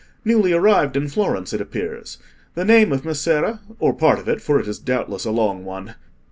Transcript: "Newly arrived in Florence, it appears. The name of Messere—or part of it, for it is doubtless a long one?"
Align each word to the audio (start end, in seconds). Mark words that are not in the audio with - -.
"Newly 0.25 0.51
arrived 0.51 0.97
in 0.97 1.07
Florence, 1.07 1.53
it 1.53 1.61
appears. 1.61 2.17
The 2.55 2.65
name 2.65 2.91
of 2.91 3.05
Messere—or 3.05 3.93
part 3.93 4.17
of 4.17 4.27
it, 4.27 4.41
for 4.41 4.59
it 4.59 4.67
is 4.67 4.79
doubtless 4.79 5.25
a 5.25 5.31
long 5.31 5.63
one?" 5.63 5.93